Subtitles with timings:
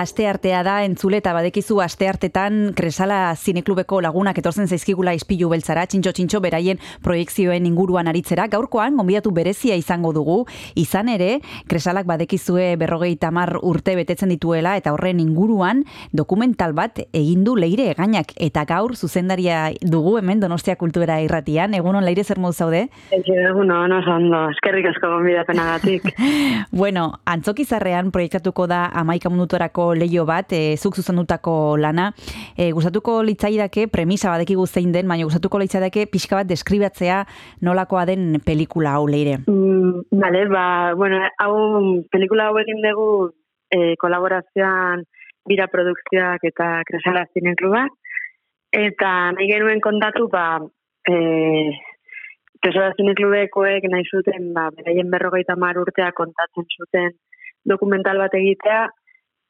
[0.00, 5.82] Aste artea da entzule eta badekizu aste artetan Kresala Zineklubeko lagunak etortzen zaizkigula ispilu beltzara,
[5.84, 8.46] txintxo txintxo beraien proiektzioen inguruan aritzera.
[8.48, 10.38] Gaurkoan, gonbidatu berezia izango dugu,
[10.80, 15.82] izan ere, Kresalak badekizue berrogei tamar urte betetzen dituela eta horren inguruan
[16.16, 18.32] dokumental bat egindu leire egainak.
[18.40, 21.76] Eta gaur, zuzendaria dugu hemen Donostia Kultura irratian.
[21.76, 22.86] Egunon, leire zer modu zaude?
[23.12, 26.08] Egunon, oso ondo, eskerrik asko gonbidapenagatik.
[26.84, 32.10] bueno, antzokizarrean proiektatuko da amaika minutorako leio bat, e, zuk zuzendutako lana.
[32.56, 37.24] E, gustatuko litzaidake, premisa badekigu zein den, baina gustatuko litzaidake pixka bat deskribatzea
[37.66, 39.38] nolakoa den pelikula hau leire.
[39.46, 40.64] Mm, vale, ba,
[40.94, 41.54] bueno, hau
[42.12, 43.10] pelikula hau egin dugu
[43.70, 45.06] e, kolaborazioan
[45.48, 47.94] bira produkzioak eta kresala zinen klubak.
[48.70, 50.60] Eta nahi genuen kontatu, ba,
[51.08, 51.14] e,
[52.60, 57.14] Kresala zinen klubekoek nahi zuten, ba, beraien berrogeita mar urtea kontatzen zuten
[57.72, 58.82] dokumental bat egitea,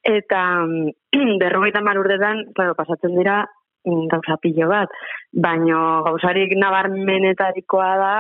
[0.06, 3.42] Eta mm, berrogeita mar urtetan, claro, pasatzen dira
[3.84, 4.92] mm, gauza pilo bat,
[5.32, 8.14] baino gauzarik nabarmenetarikoa da,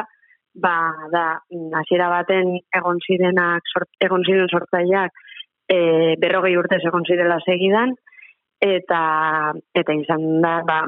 [0.54, 0.76] ba,
[1.12, 5.24] da, mm, hasiera baten egon zirenak, sort, egon ziren sortzaileak,
[5.70, 5.80] e,
[6.20, 7.94] berrogei urte egon zirela segidan,
[8.60, 9.02] eta,
[9.74, 10.82] eta izan da, ba,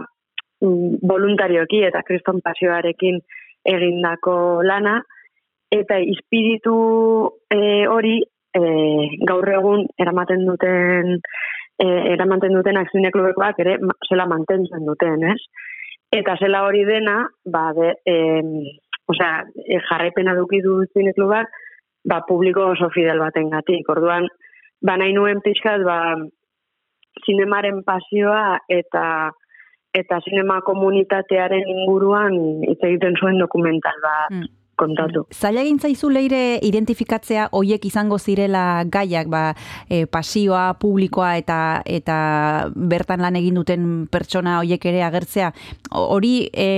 [0.62, 3.18] voluntarioki eta kriston pasioarekin
[3.66, 5.00] egindako lana,
[5.72, 6.74] eta ispiritu
[7.50, 8.20] e, hori
[8.54, 8.62] e,
[9.28, 13.78] gaur egun eramaten duten e, eramaten duten akzine klubekoak ere
[14.08, 15.38] zela mantentzen duten, ez?
[16.12, 18.16] Eta zela hori dena, ba, de, e,
[19.08, 21.50] osea, e, jarraipena duki du zine klubak,
[22.04, 23.88] ba, publiko oso fidel baten gatik.
[23.88, 24.28] Orduan,
[24.84, 25.98] ba, nahi nuen pixkat, ba,
[27.24, 29.06] zinemaren pasioa eta
[29.92, 34.32] eta zinema komunitatearen inguruan hitz egiten zuen dokumental bat.
[34.32, 35.24] Mm kontatu.
[35.32, 39.42] Zaila egin zaizu leire identifikatzea hoiek izango zirela gaiak, ba,
[39.88, 42.16] e, pasioa, publikoa eta eta
[42.74, 45.52] bertan lan egin duten pertsona hoiek ere agertzea.
[46.02, 46.68] Hori e,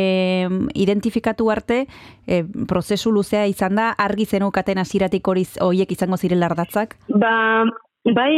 [0.74, 1.84] identifikatu arte,
[2.26, 6.96] e, prozesu luzea izan da, argi zenukaten hasiratik hori hoiek izango zirela ardatzak?
[7.08, 7.64] Ba,
[8.04, 8.34] bai,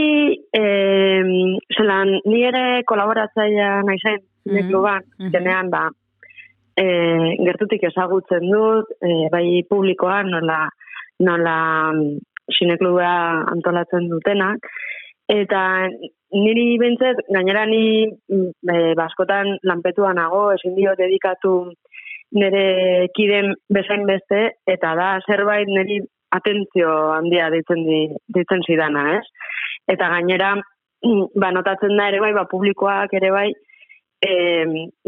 [0.54, 0.64] e,
[1.76, 5.30] zelan, ni ere kolaboratzaia nahi zen, mm -hmm.
[5.32, 5.88] genean, ba,
[6.76, 6.86] e,
[7.44, 10.66] gertutik ezagutzen dut, e, bai publikoa nola,
[11.24, 11.56] nola
[11.92, 12.18] mm,
[12.52, 13.12] sinekluba
[13.54, 14.68] antolatzen dutenak,
[15.32, 15.62] eta
[16.36, 21.56] niri bintzet, gainera ni mm, e, baskotan lanpetua nago, ezin dio dedikatu
[22.36, 26.00] nire kiden bezain beste, eta da zerbait niri
[26.36, 28.00] atentzio handia ditzen, di,
[28.34, 29.52] ditzen zidana, ez?
[29.94, 30.56] Eta gainera,
[31.06, 33.48] mm, ba, notatzen da ere bai, ba, publikoak ere bai,
[34.26, 34.32] e,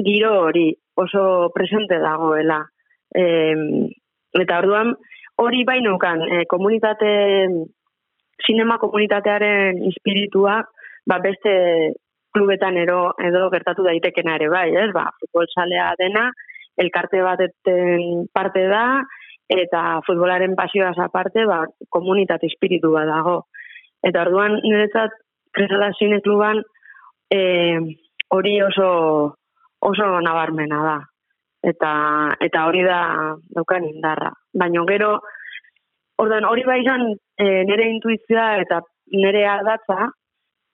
[0.07, 2.59] giro hori, oso presente dagoela.
[3.15, 3.25] E,
[4.43, 4.93] eta orduan,
[5.39, 7.13] hori bainukan, e, komunitate,
[8.43, 10.59] sinema komunitatearen espiritua,
[11.09, 11.55] ba beste
[12.35, 14.91] klubetan ero, edo gertatu daitekena ere bai, ez?
[14.95, 16.29] Ba, futbol salea dena,
[16.79, 18.85] elkarte batetan parte da,
[19.49, 21.63] eta futbolaren pasioa aparte, ba,
[21.95, 23.39] komunitate espiritu bat dago.
[24.05, 25.15] Eta orduan, niretzat,
[25.55, 26.61] kresala zine kluban,
[27.31, 27.41] e,
[28.35, 28.91] hori oso
[29.81, 30.99] oso nabarmena da.
[31.69, 31.91] Eta,
[32.41, 33.01] eta hori da
[33.55, 34.31] daukan indarra.
[34.55, 35.17] Baina gero,
[36.23, 38.81] orden hori bai izan e, nire intuizioa eta
[39.13, 40.09] nire aldatza,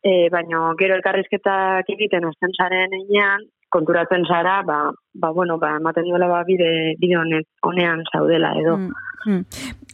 [0.05, 4.79] e, baina gero elkarrizketak egiten azten zaren enean, konturatzen zara, ba,
[5.15, 8.77] ba, bueno, ba, ematen duela ba, bide, bide honean zaudela edo.
[8.79, 9.14] Mm.
[9.25, 9.45] Hmm.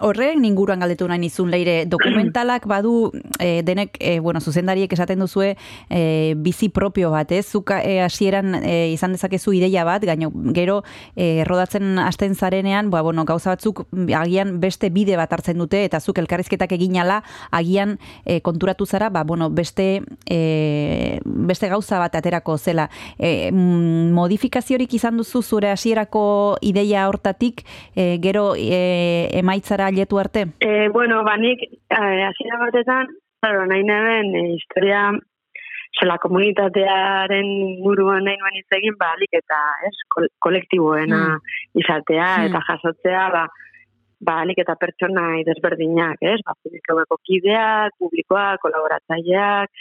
[0.00, 5.52] Horre, ninguruan galdetu nahi nizun leire, dokumentalak badu e, denek, e, bueno, zuzendariek esaten duzue
[5.88, 7.44] e, bizi propio bat, ez?
[7.46, 10.80] Zuka hasieran e, izan dezakezu ideia bat, gaino gero
[11.14, 13.84] e, rodatzen hasten zarenean, ba, bueno, gauza batzuk
[14.16, 17.20] agian beste bide bat hartzen dute, eta zuk elkarrizketak eginala
[17.54, 22.88] agian e, konturatu zara, ba, bueno, beste, e, beste gauza bat aterako zela.
[23.18, 30.46] E, modifikaziorik izan duzu zure hasierako ideia hortatik, e, gero e, emaitzara letu arte?
[30.60, 35.10] E, bueno, banik, hasiera batetan, claro, nahi neben, e, historia,
[35.98, 37.48] zela komunitatearen
[37.84, 39.58] buruan nahi nuen egin, ba, alik eta,
[39.88, 39.96] ez,
[40.38, 41.56] kolektiboena mm.
[41.82, 42.50] izatea, mm.
[42.50, 43.46] eta jasotzea, ba,
[44.20, 49.72] ba, alik eta pertsona desberdinak, ez, ba, publiko kideak, publikoak, kolaboratzaileak,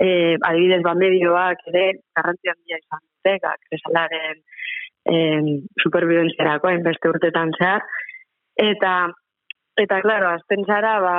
[0.00, 3.36] e, adibidez, ba, medioak, ere, garrantzia handia izan dute,
[3.68, 4.42] kresalaren,
[5.08, 5.40] eh,
[5.82, 7.84] supervivenziarako, beste urtetan zehar,
[8.60, 8.94] Eta,
[9.80, 11.14] eta, claro, azten zara, ba,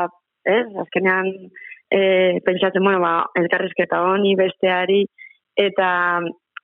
[0.46, 1.30] ez, azkenean,
[1.90, 2.02] e,
[2.46, 5.06] pentsatzen, bueno, ba, elkarrizketa honi, besteari,
[5.58, 5.90] eta,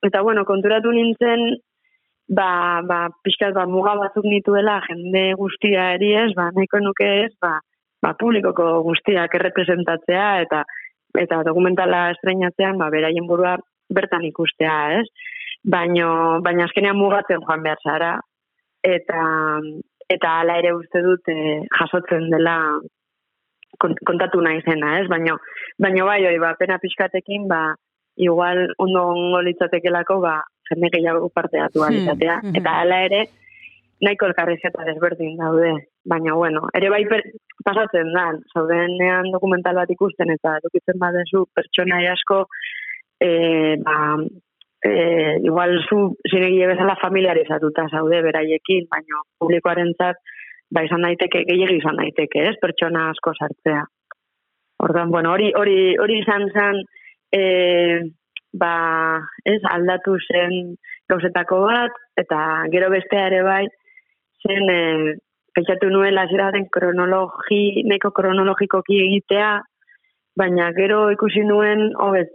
[0.06, 1.48] eta, bueno, konturatu nintzen,
[2.28, 7.32] ba, ba, pixkat, ba, muga batzuk nituela jende guztia eri ez, ba, nahiko nuke ez,
[7.42, 7.56] ba,
[8.04, 10.62] ba, publikoko guztiak errepresentatzea, eta
[11.18, 13.56] eta dokumentala estrenatzean, ba, beraien burua
[13.90, 15.06] bertan ikustea, ez?
[15.64, 18.10] Baino, baina azkenean mugatzen joan behar zara,
[18.84, 19.22] eta,
[20.08, 22.56] eta ala ere uste dut eh, jasotzen dela
[23.78, 25.06] kontatu nahi zena, ez?
[25.10, 25.36] Baino,
[25.78, 27.74] baino bai, hori, ba, pena pixkatekin, ba,
[28.18, 30.40] igual ondo ongo litzatekelako, ba,
[30.70, 32.56] jende gehiago parte atu hmm, hmm.
[32.58, 33.20] Eta ala ere,
[34.02, 35.74] nahiko elkarrizketa desberdin daude.
[36.08, 37.22] Baina, bueno, ere bai per,
[37.64, 42.46] pasatzen da, zaudenean dokumental bat ikusten eta edukitzen badezu pertsona asko,
[43.20, 43.98] e, ba,
[44.84, 50.20] e, igual zu zinegie bezala familiarizatuta zaude beraiekin, baina publikoaren zat,
[50.70, 53.84] ba izan daiteke, gehiagi izan daiteke, ez, pertsona asko sartzea.
[54.84, 56.82] Ordan, bueno, hori, hori, hori izan zen,
[57.34, 57.42] e,
[58.54, 58.74] ba,
[59.44, 60.76] ez, aldatu zen
[61.10, 62.42] gauzetako bat, eta
[62.72, 63.64] gero bestea ere bai,
[64.46, 65.16] zen, e,
[65.56, 69.56] pentsatu nuela zera den kronologi, neko kronologikoki egitea,
[70.38, 72.28] baina gero ikusi nuen, hobez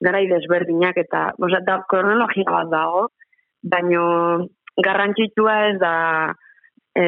[0.00, 3.06] dela, gara desberdinak eta, bosa, da, kronologia bat dago,
[3.62, 4.46] baina
[4.84, 5.94] garrantzitsua ez da,
[6.96, 7.04] e,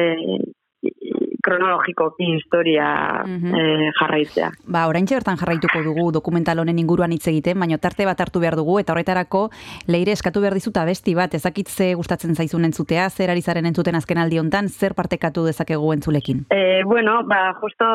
[1.43, 3.57] kronologiko historia mm
[3.99, 4.49] jarraitzea.
[4.69, 8.55] Ba, orain bertan jarraituko dugu dokumental honen inguruan hitz egiten, baina tarte bat hartu behar
[8.55, 9.49] dugu, eta horretarako
[9.87, 14.21] leire eskatu behar dizuta besti bat, ezakitze gustatzen zaizun entzutea, zer ari zaren entzuten azken
[14.21, 16.45] aldi hontan, zer partekatu dezakegu entzulekin?
[16.53, 17.85] E, bueno, ba, justo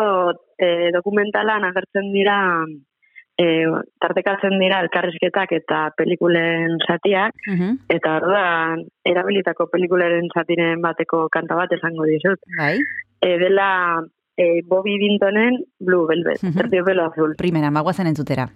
[0.59, 2.39] e, dokumentalan agertzen dira
[3.39, 3.47] e,
[4.01, 11.73] tartekatzen dira elkarrizketak eta pelikulen zatiak, uh eta orduan erabilitako pelikularen zatiren bateko kanta bat
[11.73, 12.41] esango dizut.
[12.59, 12.79] Bai
[13.25, 14.05] e, dela
[14.37, 17.13] e, Bobby Bintonen Blue Velvet, uh -huh.
[17.13, 17.35] azul.
[17.37, 18.49] Primera, maguazen entzutera.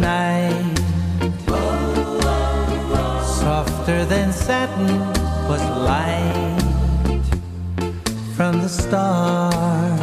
[0.00, 0.78] Night
[3.40, 4.98] softer than satin
[5.48, 7.24] was light
[8.36, 9.97] from the stars.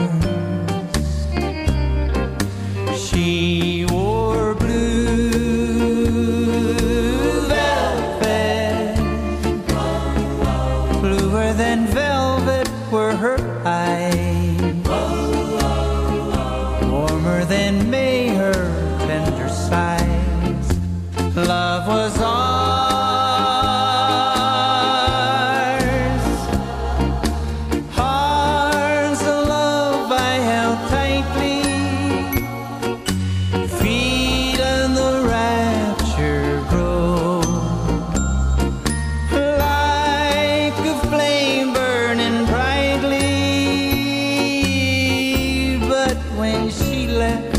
[46.38, 47.56] when she left,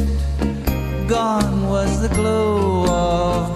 [1.09, 3.56] gone was the glow of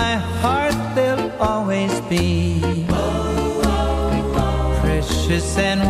[0.00, 2.60] my heart they'll always be.
[4.80, 5.80] Precious and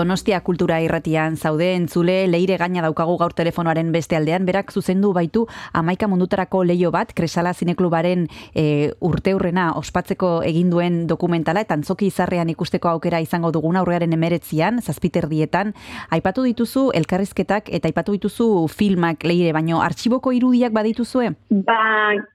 [0.00, 5.42] Donostia kultura irratian zaude entzule leire gaina daukagu gaur telefonoaren beste aldean, berak zuzendu baitu
[5.76, 8.22] amaika mundutarako leio bat, Kresala Zineklubaren
[8.56, 14.80] e, urteurrena ospatzeko egin duen dokumentala, eta antzoki izarrean ikusteko aukera izango dugun aurrearen emeretzian,
[14.80, 15.74] zazpiterdietan,
[16.16, 21.34] aipatu dituzu elkarrizketak eta aipatu dituzu filmak leire, baino artxiboko irudiak badituzue?
[21.68, 21.80] Ba,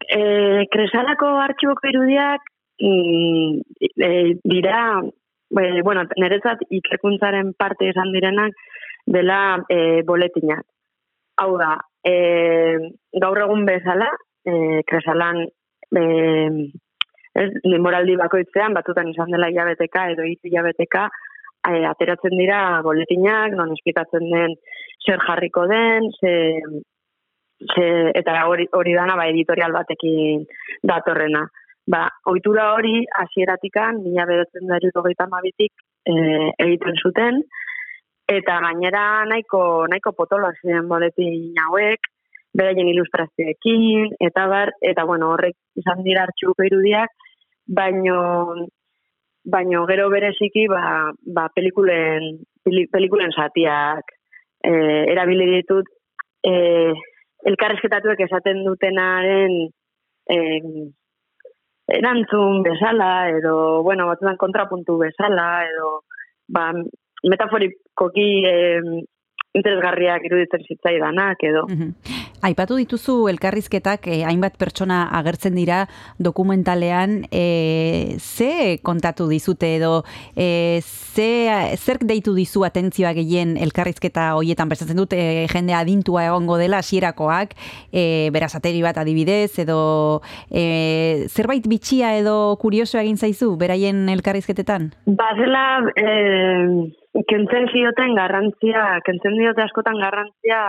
[0.05, 2.45] e, kresalako artxiboko irudiak
[2.77, 4.81] mm, e, dira,
[5.50, 8.56] e, bueno, niretzat ikerkuntzaren parte izan direnak
[9.06, 10.66] dela e, boletinak.
[11.42, 11.75] Hau da,
[12.06, 12.16] e,
[13.22, 14.10] gaur egun bezala,
[14.46, 16.04] e, kresalan e,
[17.36, 21.10] ez, demoraldi bakoitzean, batutan izan dela hilabeteka edo hiru hilabeteka,
[21.70, 24.56] e, ateratzen dira boletinak, non esplikatzen den
[25.06, 26.34] zer jarriko den, ze,
[27.74, 27.86] ze,
[28.22, 30.46] eta hori, hori dana ba, editorial batekin
[30.84, 31.46] datorrena.
[31.86, 35.72] Ba, ohitura hori hasieratikan mila bedatzen da hogeita mabitik
[36.10, 36.13] e,
[36.65, 37.44] egiten zuten,
[38.27, 42.10] eta gainera nahiko, nahiko potoloak ziren boletin hauek,
[42.58, 47.13] beraien ilustrazioekin, eta bar, eta bueno, horrek izan dira artxuko irudiak,
[47.68, 48.18] baino,
[49.46, 52.32] baino gero bereziki, ba, ba pelikulen,
[52.65, 54.10] peli- pelikulen satiak
[54.63, 54.72] e,
[55.13, 55.92] erabili ditut,
[56.42, 56.54] e,
[57.46, 59.60] elkarrezketatuek esaten dutenaren
[60.34, 60.38] e,
[61.88, 65.92] erantzun bezala, edo, bueno, batzutan kontrapuntu bezala, edo,
[66.48, 66.72] ba,
[67.25, 68.82] metaforikoki eh,
[69.56, 71.65] interesgarriak iruditzen zitzaidanak, edo.
[71.70, 71.94] Mhm.
[72.44, 75.86] Aipatu dituzu elkarrizketak eh, hainbat pertsona agertzen dira
[76.20, 80.04] dokumentalean eh, ze kontatu dizute edo
[80.36, 81.30] eh, ze,
[81.77, 87.56] zerk deitu dizu atentzioa gehien elkarrizketa hoietan prestatzen dut eh, jende adintua egongo dela hasierakoak
[87.92, 94.92] eh, beraz ateri bat adibidez edo eh, zerbait bitxia edo kurioso egin zaizu beraien elkarrizketetan?
[95.08, 95.65] Ba, zela,
[95.96, 100.62] eh, kentzen zioten garrantzia, kentzen diote askotan garrantzia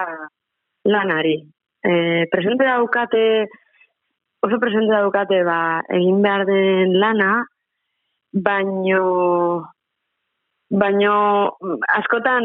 [0.86, 1.40] lanari.
[1.86, 3.46] Eh, presente daukate,
[4.42, 7.44] oso presente daukate, ba, egin behar den lana,
[8.32, 9.68] baino,
[10.70, 11.14] baino
[11.94, 12.44] askotan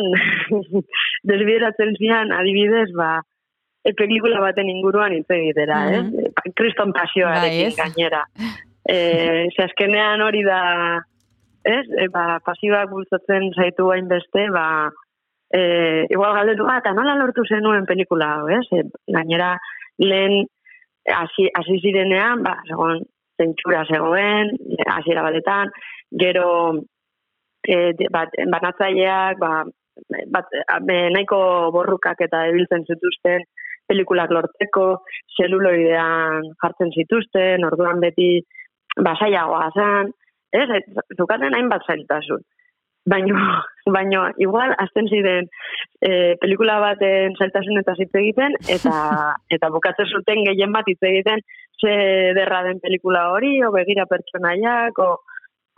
[1.30, 3.16] desbideratzen zian adibidez, ba,
[3.84, 6.28] e, pelikula baten inguruan hitz egitera, Mhm.
[6.28, 6.54] ez?
[6.56, 8.24] Kriston pasioarekin Bai, gainera.
[8.86, 10.62] Eh, ze azkenean hori da,
[11.66, 11.86] ez?
[11.98, 14.92] E, ba, pasioak bultzatzen zaitu hainbeste, ba,
[15.53, 15.62] e,
[16.10, 18.65] igual galdetu, ah, eta nola lortu zenuen pelikula hau, ez?
[18.72, 18.84] E,
[19.15, 19.53] gainera,
[20.00, 20.46] lehen,
[21.15, 23.03] hasi hasi zirenean, ba, segon,
[23.41, 24.53] zentsura zegoen,
[24.86, 25.72] hasiera batetan,
[26.24, 26.48] gero,
[27.67, 27.77] e,
[28.13, 29.53] bat, banatzaileak, ba,
[30.34, 30.55] bat,
[30.88, 31.41] be, nahiko
[31.75, 33.46] borrukak eta ebiltzen zituzten
[33.91, 34.86] pelikulak lortzeko,
[35.36, 38.29] zeluloidean jartzen zituzten, orduan beti
[39.03, 40.12] basaiagoa zen,
[40.55, 40.67] ez,
[41.17, 42.43] zukaten hainbat zailtasun.
[43.05, 43.36] Baino,
[43.96, 45.50] baino, igual, azten ziren
[46.01, 48.93] e, pelikula baten zailtasun eta hitz egiten, eta,
[49.55, 51.43] eta bukatzen zuten gehien bat hitz egiten,
[51.81, 51.93] ze
[52.38, 55.17] derra den pelikula hori, o begira pertsonaiak, o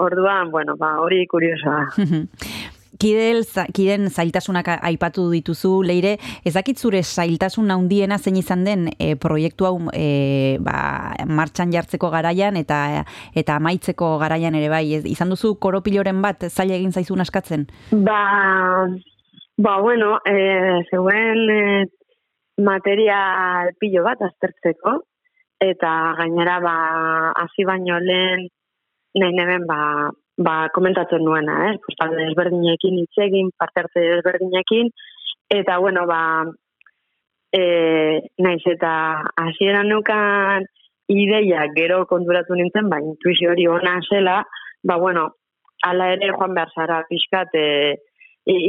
[0.04, 1.86] orduan, bueno, ba, hori kuriosoa.
[3.00, 9.16] Kidel, kiden zailtasunak aipatu dituzu, leire, ez dakit zure zailtasun handiena zein izan den e,
[9.20, 13.04] proiektu hau e, ba, martxan jartzeko garaian eta
[13.36, 14.86] eta amaitzeko garaian ere bai.
[15.00, 17.66] Ez, izan duzu koropiloren bat zaila egin zaizun askatzen?
[17.92, 18.20] Ba,
[19.58, 21.64] ba bueno, e, zeuen e,
[22.62, 23.20] materia
[23.80, 25.00] pilo bat aztertzeko,
[25.64, 26.76] eta gainera ba,
[27.42, 28.50] hasi baino lehen
[29.16, 31.80] nahi neben ba, ba, komentatzen nuena, eh?
[31.86, 34.90] Pues, talde ezberdinekin hitz egin, parte hartze ezberdinekin,
[35.54, 36.22] eta, bueno, ba,
[37.54, 38.94] e, naiz eta
[39.38, 40.66] hasieran nukan
[41.14, 44.42] ideia gero konturatu nintzen, ba, intuizio hori ona zela,
[44.84, 45.30] ba, bueno,
[45.84, 47.96] ala ere joan behar zara pixkat, e,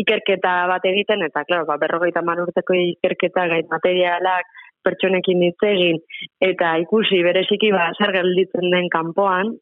[0.03, 4.53] ikerketa bat egiten, eta, klaro, ba, berrogeita manurteko ikerketa gait materialak
[4.85, 6.01] pertsonekin hitz egin,
[6.45, 9.55] eta ikusi bereziki, ba, zer gelditzen den kanpoan,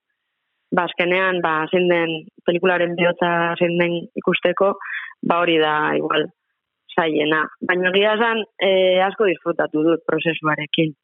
[0.73, 2.14] ba, azkenean, ba, zein den,
[2.47, 4.73] pelikularen bihotza zein den ikusteko,
[5.29, 6.26] ba, hori da, igual,
[6.97, 7.43] zaiena.
[7.69, 8.73] Baina gira zan, e,
[9.05, 10.95] asko disfrutatu dut prozesuarekin.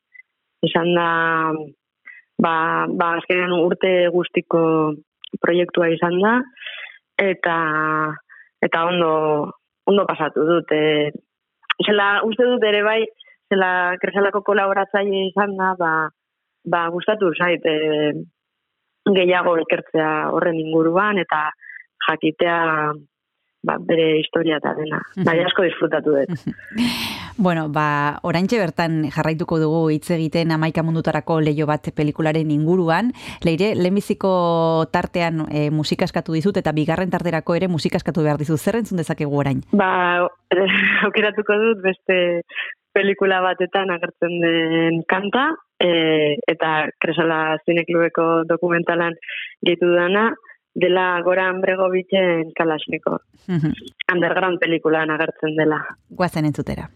[0.68, 1.10] Izan da,
[2.42, 2.54] ba,
[2.88, 4.62] ba, azkenean urte guztiko
[5.44, 6.34] proiektua izan da,
[7.20, 7.56] eta
[8.64, 9.12] eta ondo
[9.88, 10.72] ondo pasatu dut.
[10.72, 11.12] E,
[11.84, 13.00] zela, uste dut ere bai,
[13.52, 13.70] zela
[14.02, 15.92] kresalako kolaboratzaile izan da, ba,
[16.68, 18.12] ba gustatu zait, e,
[19.16, 21.48] gehiago ikertzea horren inguruan, eta
[22.08, 22.58] jakitea
[23.64, 25.00] ba, bere historia eta dena.
[25.26, 26.46] Bai, asko disfrutatu dut.
[27.38, 33.12] Bueno, ba, oraintxe bertan jarraituko dugu hitz egiten amaika mundutarako leio bat pelikularen inguruan.
[33.46, 34.32] Leire, lehenbiziko
[34.90, 38.58] tartean e, musika eskatu dizut eta bigarren tarterako ere musika eskatu behar dizut.
[38.58, 39.62] Zer entzun dezakegu orain?
[39.70, 40.26] Ba,
[41.06, 42.18] aukeratuko dut beste
[42.90, 49.14] pelikula batetan agertzen den kanta, e, eta Kresala Zineklubeko dokumentalan
[49.62, 50.32] gehitu dana,
[50.74, 53.20] dela Goran Bregovitzen kalasniko.
[54.12, 55.84] Underground pelikulan agertzen dela.
[56.10, 56.88] Guazen entzutera.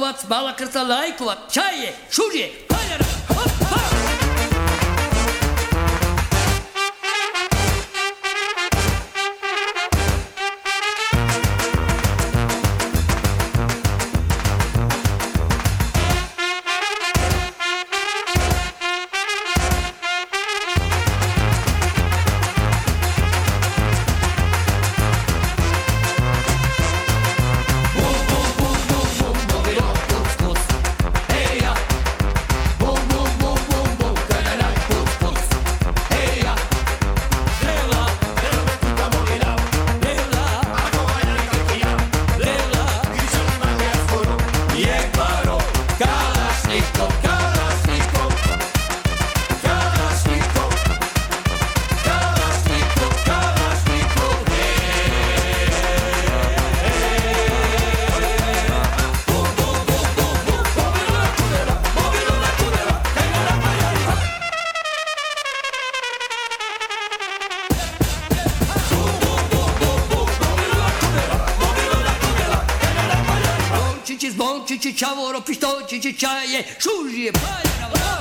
[0.00, 2.50] лайкуват, с малък кръста лайкуват, чае, чуже,
[75.00, 78.20] чаворо пишто чичи чае шужие пајна врата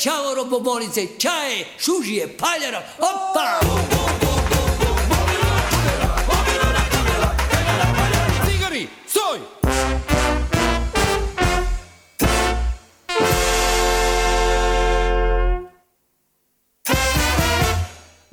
[0.00, 3.60] Чаворо боболице, чае, шужие, палера, опа!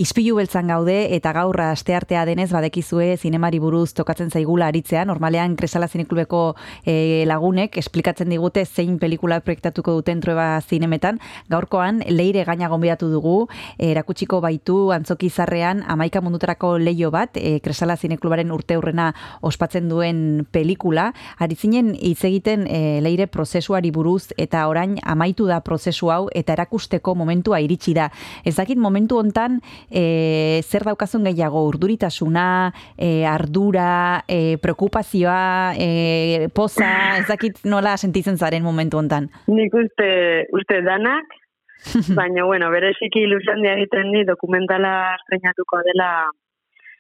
[0.08, 5.90] Ispilu beltzan gaude eta gaur asteartea denez badekizue zinemari buruz tokatzen zaigula aritzea, normalean Kresala
[5.92, 6.54] Zineklubeko
[6.88, 11.20] e, lagunek esplikatzen digute zein pelikula proiektatuko duten trueba zinemetan.
[11.52, 13.34] Gaurkoan leire gaina gonbidatu dugu,
[13.76, 19.10] e, erakutsiko baitu antzoki zarrean amaika mundutarako leio bat, e, Kresala Zineklubaren urte hurrena
[19.42, 21.10] ospatzen duen pelikula.
[21.44, 27.12] Aritzinen hitz egiten e, leire prozesuari buruz eta orain amaitu da prozesu hau eta erakusteko
[27.26, 28.08] momentua iritsi da.
[28.48, 29.60] Ez dakit momentu hontan
[29.98, 31.64] e, zer daukazun gehiago?
[31.72, 39.32] Urduritasuna, e, ardura, e, preokupazioa, e, poza, ez dakit nola sentitzen zaren momentu hontan.
[39.50, 40.10] Nik uste,
[40.54, 41.34] uste danak,
[42.20, 46.12] baina, bueno, bereziki ilusian egiten ni dokumentala estrenatuko dela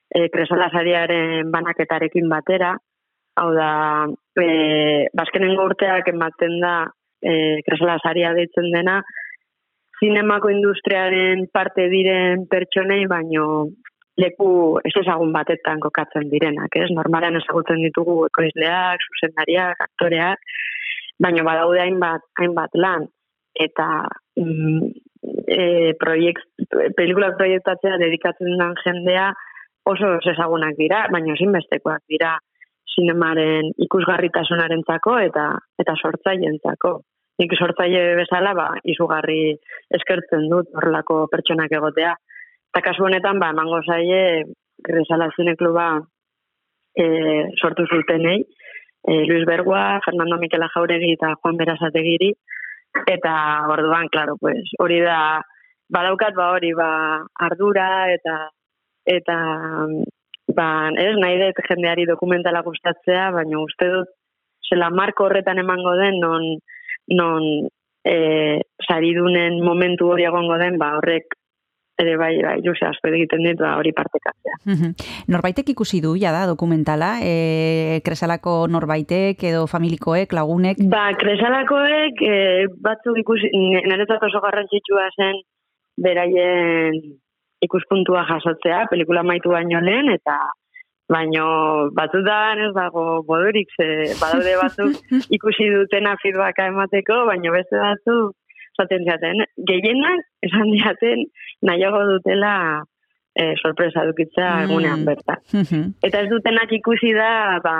[0.10, 2.76] e, kresala zariaren banaketarekin batera,
[3.38, 3.72] hau da,
[4.42, 6.76] e, bazkenengo urteak ematen da
[7.22, 9.02] e, kresala zaria deitzen dena,
[10.00, 13.68] zinemako industriaren parte diren pertsonei, baino
[14.18, 14.50] leku
[14.86, 16.90] ez ezagun batetan kokatzen direnak, ez?
[16.94, 20.56] Normalean ezagutzen ditugu ekoizleak, zuzendariak, aktoreak,
[21.22, 23.06] baino badaude hainbat, hainbat lan,
[23.58, 23.88] eta
[24.38, 24.90] mm,
[25.46, 26.46] e, proiekt,
[26.98, 29.32] pelikulak proiektatzea dedikatzen den jendea
[29.88, 32.36] oso ezagunak dira, baino ezinbestekoak dira
[32.98, 35.46] sinemaren ikusgarritasunaren eta
[35.80, 36.98] eta sortzaientzako
[37.38, 39.56] nik sortzaile bezala, ba, izugarri
[39.97, 42.15] eskertzen dut horrelako pertsonak egotea.
[42.71, 44.45] Eta kasu honetan, ba, emango zaie,
[44.88, 45.88] Gresala Kluba
[46.95, 47.06] e,
[47.62, 48.41] sortu zutenei,
[49.08, 52.34] e, Luis Bergua, Fernando Miquela Jauregi eta Juan Berazategiri,
[53.06, 53.34] eta
[53.69, 55.41] orduan, claro, pues, hori da,
[55.89, 58.50] badaukat ba hori, ba, ardura, eta
[59.08, 59.36] eta
[60.58, 60.67] ba,
[61.00, 64.10] ez, nahi dut jendeari dokumentala gustatzea, baina uste dut,
[64.67, 66.47] zela marko horretan emango den, non,
[67.15, 67.43] non
[68.04, 71.36] e, saridunen momentu hori egongo den, ba, horrek
[71.98, 74.58] ere bai, bai, jose asko egiten dit, ba, hori partekatzea.
[75.34, 80.84] Norbaitek ikusi du, ja da, dokumentala, e, kresalako norbaitek edo familikoek, lagunek?
[80.91, 82.36] Ba, kresalakoek e,
[82.86, 83.50] batzuk ikusi,
[83.89, 85.41] niretzat oso garrantzitsua zen
[85.98, 87.02] beraien
[87.65, 90.38] ikuspuntua jasotzea, pelikula maitu baino lehen, eta
[91.08, 91.46] Baino
[91.96, 93.88] batzutan ez dago bodurik, ze
[94.20, 98.17] badaude batzuk ikusi dutena feedbacka emateko, baino beste batzu
[98.78, 99.46] zaten zaten.
[99.70, 101.24] Gehienak esan diaten
[101.70, 102.54] nahiago dutela
[103.38, 104.67] e, sorpresa dukitza mm.
[104.67, 105.39] egunean berta.
[106.06, 107.32] Eta ez dutenak ikusi da,
[107.63, 107.78] ba,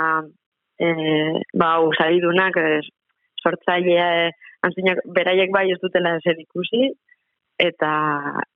[0.80, 0.90] e,
[1.54, 2.58] ba, usaidunak,
[3.42, 4.30] sortzailea,
[4.66, 6.88] antzinak, beraiek bai ez dutela zer ikusi,
[7.58, 7.92] eta,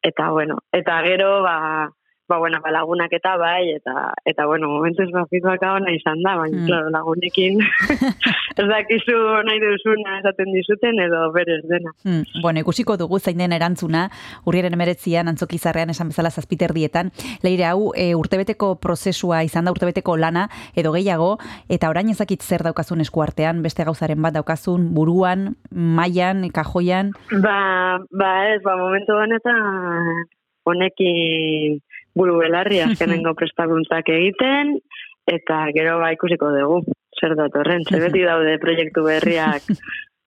[0.06, 1.88] eta bueno, eta gero, ba,
[2.28, 6.36] ba, bueno, ba, lagunak eta bai, eta, eta bueno, momentuz ba, feedback hona izan da,
[6.38, 6.66] baina, mm.
[6.66, 7.60] claro, lagunekin
[8.60, 11.92] ez dakizu nahi duzuna esaten dizuten, edo berez dena.
[12.04, 12.42] Mm.
[12.42, 14.06] Bueno, ikusiko dugu zain den erantzuna,
[14.46, 20.48] urriaren emeretzian, antzokizarrean esan bezala zazpiterdietan, leire hau, e, urtebeteko prozesua izan da, urtebeteko lana,
[20.78, 21.36] edo gehiago,
[21.68, 27.12] eta orain ezakit zer daukazun eskuartean, beste gauzaren bat daukazun, buruan, mailan, kajoian?
[27.42, 30.28] Ba, ba ez, ba, momentu honetan,
[30.64, 31.80] honekin
[32.14, 34.78] buru belarri azkenengo prestakuntzak egiten,
[35.26, 36.82] eta gero ba ikusiko dugu,
[37.20, 39.68] zer datorren, zer beti daude proiektu berriak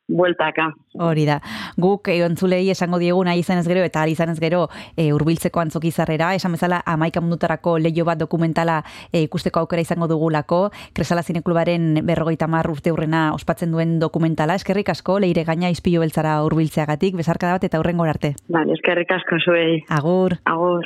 [0.08, 0.70] bueltaka.
[1.02, 1.40] Hori da.
[1.82, 2.20] Guk e,
[2.72, 6.54] esango diegu nahi izan ez gero eta ari izan ez gero e, urbiltzeko antzokizarrera, esan
[6.54, 12.70] bezala amaika mundutarako leio bat dokumentala e, ikusteko aukera izango dugulako, Kresala Zineklubaren berrogeita mar
[12.70, 14.56] urte hurrena ospatzen duen dokumentala.
[14.56, 18.36] Eskerrik asko, leire gaina izpilo beltzara urbiltzeagatik, bezarka bat eta hurrengo arte.
[18.48, 19.82] Ba, eskerrik asko zuei.
[19.90, 20.38] Agur.
[20.46, 20.86] Agur.